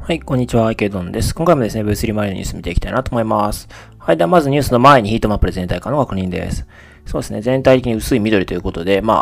[0.00, 1.32] はい、こんにちは、池ドンです。
[1.32, 3.68] 今回もですね、V3 マリのニュース見ていきたいなと思います。
[3.98, 6.66] はい、ではまずニュースの前にヒートマップで全体化の確認です。
[7.06, 9.14] そうですね、全体的に薄い緑ということで、ま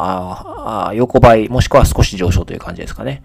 [0.65, 3.23] あ、あ横ばい、もしくは少し上昇という感じですかね。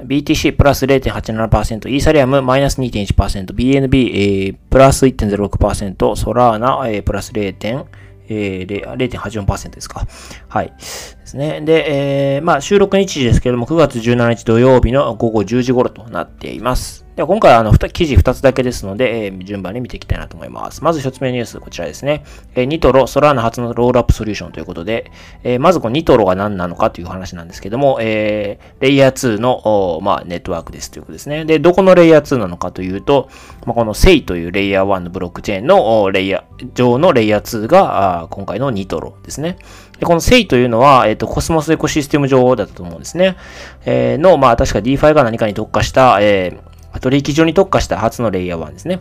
[0.00, 7.84] BTC プラス0.87%、イーサリアムマイナス2.1%、BNB、えー、プラス1.06%、ソラーナ、えー、プラス0.0
[8.32, 10.06] えー、0.84%ですか。
[10.48, 10.66] はい。
[10.68, 11.60] ですね。
[11.60, 17.01] で、えー、まあ、収録日時ですけれども、9月17日土曜日の午後10時頃となっています。
[17.14, 20.82] では、今回は、あの、記事2つだけですので、えー、順番に見ていきたいなと思います。
[20.82, 22.24] まず1つ目のニュース、こちらですね。
[22.54, 25.12] えー、ニトロ、ソラーナ初のロールアップソリューションということで、
[25.44, 31.44] えー、まずこのニトロが何なのかという話なんですけども、えー、レイヤー2の、まあ、ネットワークですということですね。
[31.44, 33.28] で、どこのレイヤー2なのかというと、
[33.66, 39.58] まあ、この SEI というレイヤー1のブロックチェーンのレイヤー、上のレイヤー2が、今回のニトロですね。
[39.98, 43.36] で、この SEI というのは、えっ、ー、と、コスモスエコシステム上だったと思うんですね。
[43.84, 49.00] えー、の、まあ、確か DeFi が何かに特化した、えー、取引所に特化した初のレイヤー1ですね。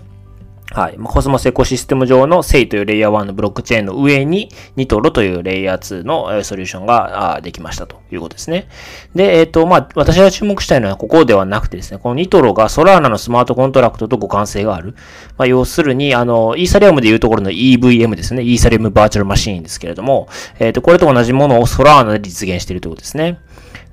[0.73, 0.97] はい。
[0.97, 8.69] コスモスエコシステム上の SEI というレイヤー1のブロックチェーンの上に、ニトロというレイヤー2のソリューションができましたということですね。
[9.13, 14.95] で、えっ、ー、と、まあ、私が注目したいのはここではなくてですね、このニトロがソラナのスマートコントラクトと互換性がある。
[15.37, 18.41] まあ、要するに、あの、イーサリアムでいうところの EVM ですね。
[18.41, 23.41] イーサリアム Virtual Machine ですけれども、えっ、ー、と、これと同じものをソラナで実現しているということですね。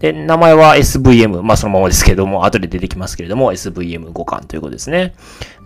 [0.01, 1.43] で、名前は SVM。
[1.43, 5.15] まあ、そのままですけども、後で出てきますけれども、SVM 互換ということですね。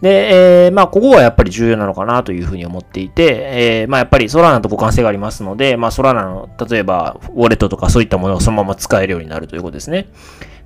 [0.00, 10.06] で、えー、まあ、ここはやっぱり重要なのかなというふうに思っていて、えー、まあ、やっぱりソラナと互換性がありますので、まあ、ソラナの、例えば、ウォレットとかそういったものをそのまま使えるようになるということですね。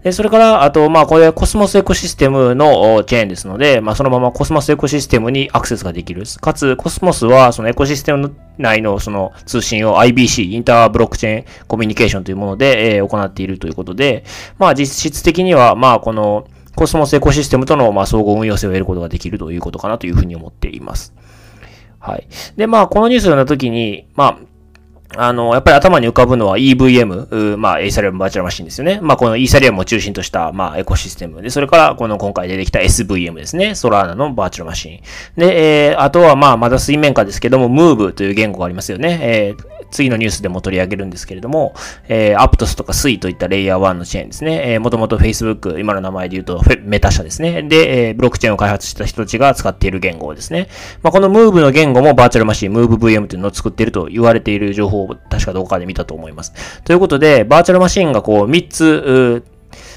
[0.06, 6.22] で、それから、あと、まあ、これ、コスモスエコシステムのチェーンですので、まあ、そのままコスモスエコシステムにアクセスができる。
[6.40, 14.22] かつ、コスモスは、そのエコシステム内のその通信を IBC、 Inter-Blockchain Communication というもので、え、行っているということで、
[14.58, 21.14] まあ、実質的には、まあ、この、コスモスエコシステムとの、まあ、総合運用性を得ることができるということかなというふうに思っています。
[21.98, 22.28] はい。
[22.56, 24.38] で、まあ、このニュースの時に、まあ、
[25.15, 28.99] あの、やっぱり頭に浮かぶのは EVM、まあ、エイサリアムバーチャルマシンですよね。
[29.03, 33.75] まあ、このイーサリアムを中心とした、まあ、エコシステムで、それから、この今回出てきた SVM ですね。
[33.75, 35.00] ソラーナのバーチャルマシン。
[35.41, 39.19] で、えー、あとは、まあ、まだ水面下ですけども、ムーブという言語がありますよね。
[39.22, 41.74] えー、次のニュースでも取り上げるんですけれども、
[42.08, 44.72] えー、Aptos とか SUI といったレイヤー1のチェーンですね。
[44.72, 47.62] えー、もともと Facebook、今の名前で言うと、メタ社ですね。
[47.62, 50.68] で、えー、ブロックチェーンを開発した人たちが使っている言語ですね。
[51.02, 56.82] まあ、この Move の言語もバーチャルマシン、MoveVM というのを作っていると言われている情報を確かどこかで見たと思います。
[56.82, 59.44] ということで、バーチャルマシンがこう3つ、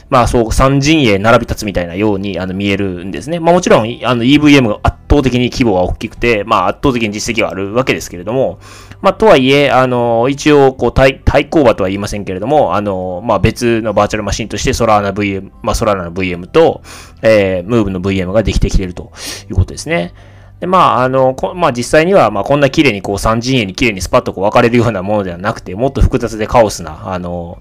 [0.09, 3.39] まあそう、三陣営並び立つみたいなようにあの見えるんですね。
[3.39, 8.59] まあもちろん、あの EVM が圧倒的に規模が大きくて、まあ圧倒的に実績があるわけですけれども、
[9.01, 16.81] まあとはいえ、あの、一応、こう対、対抗馬とは言いませんけれども、あの、まあ別のバーチャルマシンとしてソラーナ VM、まあソラーナの VM と、
[17.21, 19.11] えー、ムーブの VM ができてきていると
[19.49, 20.13] いうことですね。
[20.59, 27.59] で、まあ、あの、まあ、実際には、まあ、こんな綺麗にこう、三陣営に綺麗にスパッとこう分かれるようなものではなくて、もっと複雑でカオスな、あの、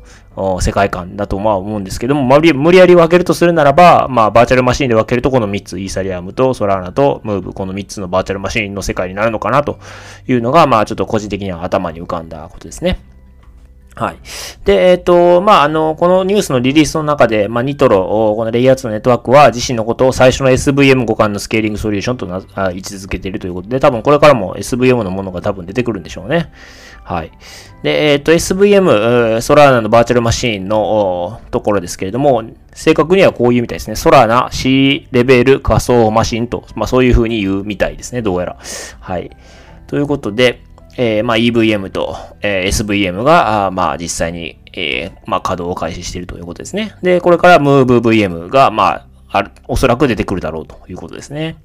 [0.61, 9.79] 世界観だとまあ思うんですけども、無理やり分けるとするならば、まあ、バーチャルマシンで分けるとこの3つ、イーサリアムとソラーナとムーブ、この3つのバーチャルマシンの世界になるのかなと
[10.27, 13.01] いうのが、まあ、ちょっと個人的には頭に浮かんだことですね。
[13.99, 14.19] はい。
[14.65, 26.53] で、えっ、ー、と、まあ、あの、このニュースのリリースの中で、まあ、ニトロ、このレイヤー2のネットワークは自身のことを最初の SVM 互換のスケーリングソリューションとなあ位置づけているということで、多分これからも SVM のものが多分出てくるんでしょうね。
[27.03, 27.33] はい。
[27.83, 32.45] で、えっ、ー、と、SVM、ソラーナのバーチャルマシーンのところですけれども、
[32.75, 33.97] 正確にはこういうみたいですね。
[33.97, 38.23] ソラーナ C レベル仮想マシンと、まあ、そういう風に言うみたいですね。
[38.23, 38.59] どうやら。
[39.01, 39.37] はい。
[39.89, 40.63] ということで、
[41.01, 46.97] えー、まあ、EVM と、えー、SVM が、あまあ、実際に、えー、まあ、稼働を開始しているということですね。
[47.03, 51.57] で、これから MoveVM が、まあ、あ、おそらく出てくるだろうということですね。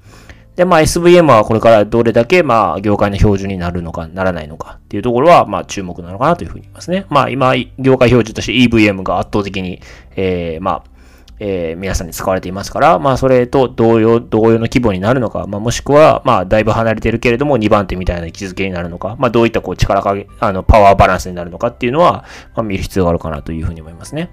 [0.54, 7.06] で、まあ、SVM はこれからどれだけ、まあ、業界の標準になるのか、ならないのかっていうところは、まあ、注目なのかなというふうに言いますね。
[7.08, 9.80] まあ、今、業界標準として EVM が圧倒的に、
[10.14, 10.93] えー、まあ、
[11.40, 24.30] えー、皆さんに使われていますから、まあ、それと同様、同様の規模になるのか、まあ、もしくは、まあ、だいぶ離れてるけれども、2番手みたいな位置づけになるのか、まあ、どういったこう力加減、あの、パワーバランスになるのかっていうのは、まあ、見る必要があるかなというふうに思いますね。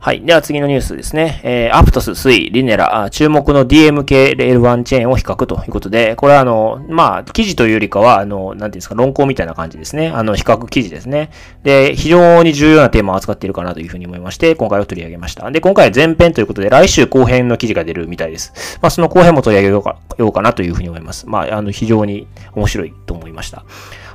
[0.00, 0.20] はい。
[0.24, 1.40] では次のニュースですね。
[1.42, 10.10] えー、アプトス、スイ、リネラ、注目の DMK レール1チェーンを比較ということで、これはあの、まあ、記事というよりかは、あの、なんていうんですか、論考みたいな感じですね。
[10.10, 11.30] あの、比較記事ですね。
[11.64, 15.50] で、非常に重要なテーマを扱っているかなというふうに思いまして、今回は取り上げました。
[15.50, 18.78] で、今回は前編ということで、来週後編の記事が出るみたいです。
[18.80, 21.28] まあ、その後編も取り上げようかようかなというふうに思います。
[21.28, 23.64] まあ、あの、非常に面白いと思いました。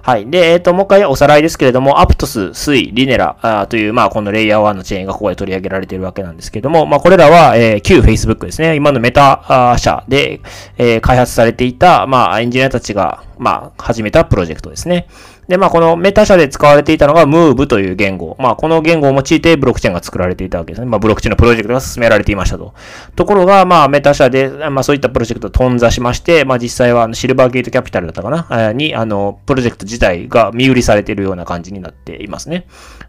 [0.03, 0.29] はい。
[0.29, 8.75] で、えっ、ー、と、もう一回おさらいですけれども、アプトス、スイ、リネラという、まあ、このレイヤー1のチェーンがここで取り上げられているわけなんですけれども、まあ、これらは、えー、旧 Facebook ですね。
[8.75, 10.41] 今のメタ社で、
[10.77, 15.07] えー、開発されていた、まあ、エンジニアたちが、まあ、始めたプロジェクトですね。
[15.47, 18.35] で、まあ、このメタ社で使われていたのが Move という言語。
[18.39, 20.87] まあ、この言語を用いてブロックチェーンが作られていたわけですね。
[20.87, 22.73] まあ、ブロックチェーンのプロジェクトが進められていましたと。
[23.15, 28.73] ところが、まあ、メタ社で、まあ、そういったプロジェクトを頓挫しまして、まあ、実際はシルバーゲートキャピタルだったかな？
[28.73, 32.65] に、あの、プロジェクト自体が見売りされているような感じになっていますね。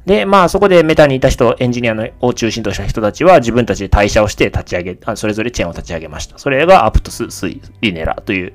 [0.07, 6.39] で、まあ、そこでメタにいた人、エンジニアのを中心とした人たちは自分たちで退社をして立ち上げ、それぞれチェーンを立ち上げました。
[6.39, 8.53] それがアプトス、スイ、リネラという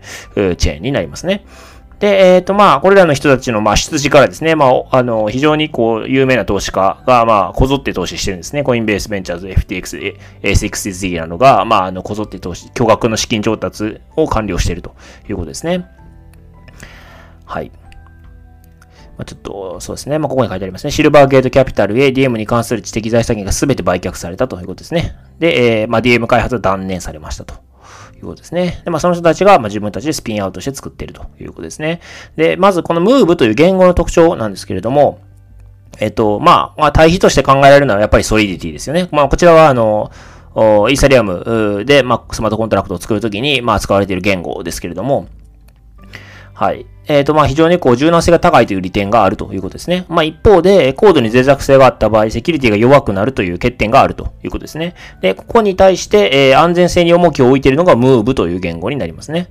[0.58, 1.46] チェーンになりますね。
[2.00, 8.64] で、えっ、ー、と、まあ、これらの人たちの、まあ、出自からですね、まあ、あの、非常に、こう、有名な投資家が、まあ、こぞって投資してるんですね。
[8.64, 14.96] コインベースベンチャーズ、FTX、A6Z などが、まあ、あの、こぞって投資、巨額の資金調達を完了していると
[15.30, 15.90] いうことですね。
[17.44, 17.72] はい。
[19.18, 20.20] まあ、ちょっと、そうですね。
[20.20, 20.92] まあ、ここに書いてありますね。
[20.92, 25.18] シルバーゲートキャピタルへ DM に関する知的財産権が全て売却されたということですね。
[25.40, 27.69] で、えー、まあ、DM 開発は断念されましたと。
[28.20, 28.82] いうことですね。
[28.86, 32.02] で、まあ、その人たちが、ま、自分たちでスピンアウトして作っているということですね。
[32.36, 35.20] で、まずこのムーブという言語の特徴なんですけれども、
[36.00, 39.10] えっと、まあ、まあ、対比として考えられるのはやっぱりソリディティですよね。
[39.12, 40.12] まあ、こちらは、あの、
[40.56, 45.28] イーサリアムで、まあ、スマートコントラクトを作るときに、まあ、使われている言語ですけれども、
[46.54, 46.86] はい。
[47.10, 50.06] えっ、ー、と、まあ、非常にこう、柔軟性が高いという利点があるということですね。
[50.08, 54.94] まあ、一方で、コードに脆弱性があった場合、セキュリティが弱くなるという欠点があるということですね。
[55.20, 59.50] で、ここに対して、えー、安全性に重きを置いているのが Move という言語になりますね。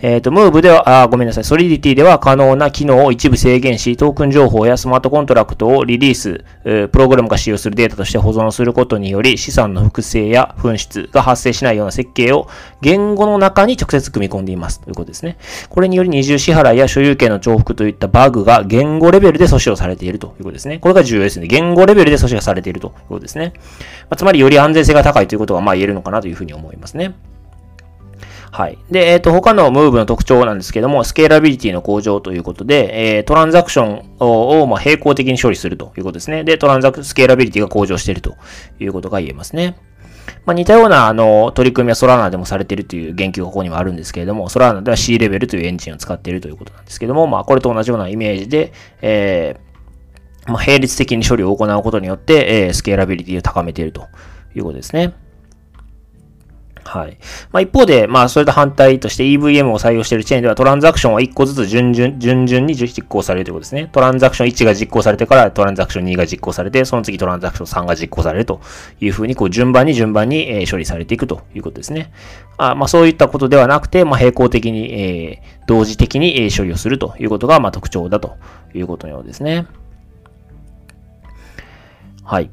[0.00, 12.46] えっ、ー、と、Move では、あ、ごめんなさい、Solidity では可能な機能を一部制限し、トークン情報やスマートコントラクトをリリース、プログラムが使用するデータとして保存することにより、資産の複製や紛失が発生しないような設計を
[12.80, 15.36] 言語の中に直接組み込んでいますということですね。
[15.68, 20.78] これにより二重支払いや所所有権の重複といったバグが言語レベルで阻止をされているということですね。
[20.78, 21.46] これが重要ですね。
[21.46, 23.54] 言語レベルで阻止がされているということですね。
[23.56, 23.62] ま
[24.10, 27.14] あ、つまりより安全性が高いということがまあ言えるのかなというふうに思いますね。
[28.52, 28.78] はい。
[28.90, 36.42] で、えっ、ー、と、他のムーブの特徴なんですけども、スケーラビリティの向上ということで、えー、トランザクションを、まあ、並行的に処理するということですね。
[36.42, 38.34] で、トランザク、スケーラビリティが向上していると
[38.80, 39.76] いうことが言えますね。
[40.46, 48.72] まあ、似たような、あの、取り組みはソラーナでもされているという言及がここにもあるんですけれども、ソラーナでは C レベルというエンジンを使っているということなんですけども、まあ、これと同じようなイメージで、
[49.02, 54.08] えー、まあ、並列的に処理を行うことによって、えー、スケーラビリティを高めていると
[54.54, 55.14] いうことですね。
[56.90, 57.18] はい。
[57.52, 63.88] まあ、一方で、まあ、それと反対として EVM を採用しているチェーンでは、トランザクションは1個ずつ順々、順々に実行されるということですね。
[63.92, 68.60] トランザクション1が実行されてから、トランザクション2が実行されて、その次トランザクション3が実行されると
[69.00, 72.10] いうふうに、こう、順番に順番に、え、処理されていくということですね。
[72.56, 78.34] あまあ、そういったことではなくて、まあ、並行的に、えー、同時的に、え、処理をするということが、まあ、特徴だと
[78.74, 79.68] いうことのようですね。
[82.24, 82.50] はい。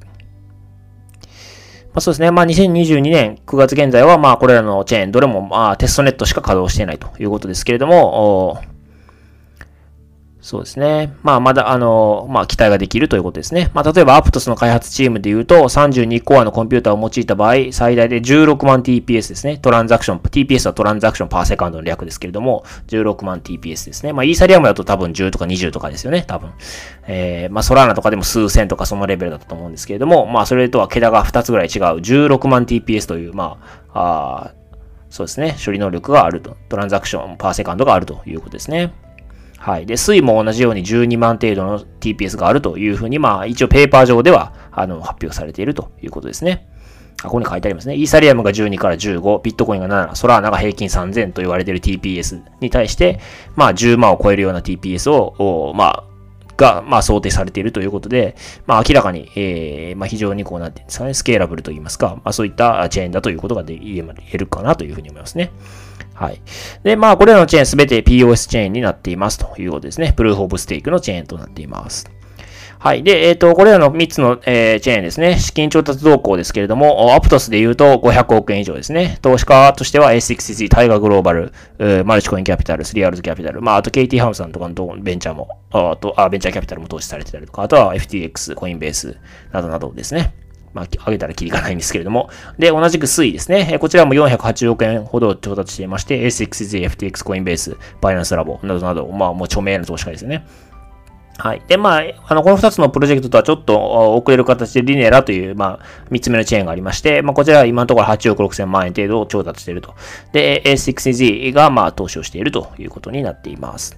[1.98, 2.30] まあ、そうですね。
[2.30, 8.62] まあ、2022年9月現在は、まあ、これらのチェーン、どれも、まあ、テストネットしか稼働していないということですけれども、
[10.48, 11.14] そうですね。
[11.24, 13.70] まあ、まだ、あの、まあ、期待ができるということですね。
[13.74, 19.58] まあ、例えば、アプトスの開発チームで言うと、32コアのコンピューターを用いた場合、最大で16万 TPS ですね。
[19.58, 24.14] トランザクション、TPS はトランザクションパーセカンドの略ですけれども、16万 TPS ですね。
[24.14, 26.52] まあ、イーサリアムだと多分10とか20とかですよね、多分。
[27.08, 33.58] えー、まあ、ソラーナとかでも数千とかそのレベルだったと思うんですけれども、まあ、それとは桁が2つぐらい違う、16万 TPS という、ま
[33.94, 34.54] あ、あ
[35.10, 36.56] そうですね、処理能力があると。
[36.70, 38.94] トランザクションパーセカンドがあるということですね。
[39.58, 39.86] はい。
[39.86, 46.68] で、水も同じように12万程度の TPS があるというふうに、まあ、一応ペーパー上では、あの、発表されているということですね。
[47.22, 47.96] あ、ここに書いてありますね。
[47.96, 53.20] イーサリアムが12から15、ビットコインが7、ソラーナが平均3000と言われている TPS に対して、
[53.56, 56.04] まあ、10万を超えるような TPS を、まあ、
[56.58, 58.36] が、まあ、想定されているということで、
[58.66, 63.80] まあ、明らかに、えー、まあ、非常にこう、なんていうんですかね、スケーラブルと言いますか、まあ、そういったチェーンだということが言
[64.34, 65.52] えるかなというふうに思いますね。
[66.14, 66.42] はい。
[66.84, 70.14] で、まあ、これらのチェーンすべて POS チェーンになっていますということですね。
[70.14, 72.17] プルーフオブステークのチェーンとなっています。
[72.80, 73.02] はい。
[73.02, 75.40] で、えっ、ー、と、これらの3つの、えー、チェーンですね。
[75.40, 79.18] 資金調達動向ですけれども、アプトスで言うと500億円以上ですね。
[79.24, 81.54] 投資家としては A6C、タイガーグローバル、
[82.06, 89.18] マルチコインキャピタル、スリアルズキャピタル、まあ、あと KT ハムさんとかのベンチャーも、あとあ、ベンチャーキャピタルも投資されてたりとか、あとは FTX、コインベース
[89.52, 90.34] などなどですね。
[90.74, 92.30] まあ、上げたらキリがないんですけれども。
[92.60, 93.80] で、同じく推移ですね。
[93.80, 100.46] こちらも480億円ほど調達していまして、A6Z、FTX、コインベース、バイナンスラボなどなど、まあ、もう著名な投資家ですよね。
[101.38, 101.62] はい。
[101.68, 109.94] で、まあ、あの、この二つのプロジェクトとはちょっと遅れる形でリネラという、まあ、三つ目のチェーンがありまして、まあ、こちらは今のところ8億6千万円程度を調達していると。
[110.32, 113.98] で、A6Z が、まあ、投資をしているということになっています。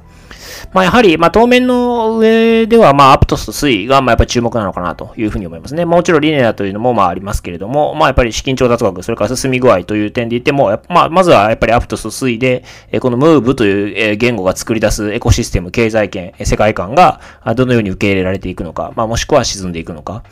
[0.73, 5.85] まあ、やはり、まあ、当面の上では、まあ、アプトスと推移が、まあ、やっぱり注目なのかなというふうに思いますね。
[5.85, 12.63] もちろんリネアというのも、まあ、ありますけれども、まあ、やっぱり資金調達額、それから進み具合という点で言っても、まあ、まずはやっぱりアプトスと推移で、
[12.99, 17.21] このムーブという言語が作り出すエコシステム、経済圏、世界観が、
[17.55, 20.23] どのように受け入れられていくのか、まあ、もしくは沈んでいくのか。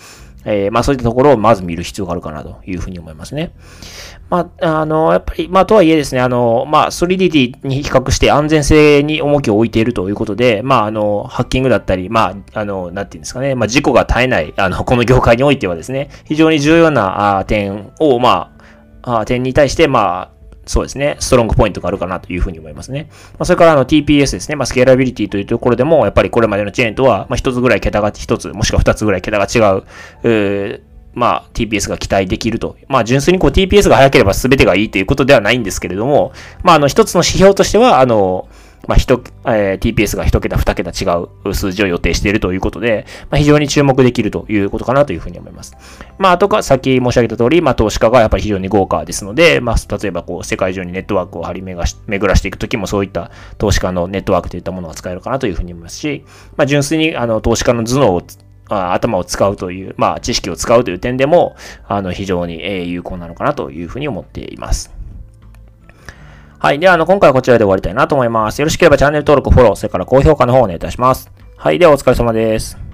[0.50, 3.52] えー、まあそういったところをまず見る必要があるかなというふうに思いますね。
[4.30, 18.52] まあ、あの、やっぱり、まあとはいえですね、あの、まあ、ソリディティに比較して安全性に重きを置いているということで、まあ、あの、ハッキングだったり、まあ、あの、なんていうんですかね、まあ、事故が絶えない、あの、この業界においてはですね、非常に重要なあ点を、ま
[19.04, 20.37] あ、あ点に対して、まあ、
[20.68, 23.08] そうですね、ストロングポイントがあるかなというふうに思いますね。
[23.34, 29.84] まあ、それからあの TPS ですね、まあ、スケーラビリティというところでも、やっぱりこれまでのチェーンとは、まあ、一つぐらい桁が、一つ、もしくは二つぐらい桁が違う、
[30.30, 30.82] う
[31.14, 32.78] まあ、TPS が期待できると。
[32.88, 36.32] まあ、純粋にこう TPS が早ければ全てがいいということではないんですけれども、
[36.62, 38.48] まあ、あの、一つの指標としては、あの、
[38.88, 41.06] まあ、一、えー、TPS が一桁、二桁違
[41.46, 45.76] う数字を予定しているということで、まあ、非常に注目できるということかなというふうに思います。
[46.18, 56.24] まあ、あとか、さっき申し上げた通り、まあ、投資家がやっぱり非常に豪華ですので、まあ、例えばこう、世界中にネットワークを張り巡らしていくときも、そういった投資家のネットワークといったものが使えるかなというふうに思いますし、
[56.56, 58.22] まあ、純粋に、あの、投資家の頭脳を
[58.70, 61.56] 頭を使うという、まあ、知識を使うという点でも、
[61.88, 64.97] あの、非常に有効なのかなというふうに思っています。
[66.60, 66.80] はい。
[66.80, 68.60] では、あの、今回はこちらで終わりたいなと思います。
[68.60, 71.32] よろしければチャンネル登録、フォロー、それから高評価の方をお願いいたします。
[71.56, 71.78] はい。
[71.78, 72.87] では、お疲れ様です。